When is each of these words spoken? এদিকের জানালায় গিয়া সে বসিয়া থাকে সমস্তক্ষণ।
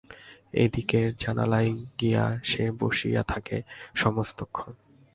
এদিকের 0.53 1.07
জানালায় 1.17 1.71
গিয়া 1.99 2.25
সে 2.43 2.63
বসিয়া 2.71 3.21
থাকে 3.23 3.57
সমস্তক্ষণ। 3.95 4.71